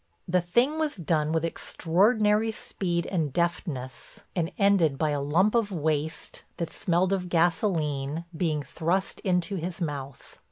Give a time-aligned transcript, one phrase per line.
[0.27, 5.71] The thing was done with extraordinary speed and deftness, and ended by a lump of
[5.71, 10.39] waste, that smelled of gasoline, being thrust into his mouth.